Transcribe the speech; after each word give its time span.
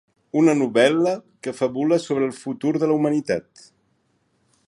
Una 0.39 0.53
novel·la 0.61 1.11
que 1.47 1.53
fabula 1.59 2.01
sobre 2.07 2.27
el 2.29 2.33
futur 2.39 2.73
de 2.85 2.91
la 2.93 2.97
humanitat. 3.01 3.67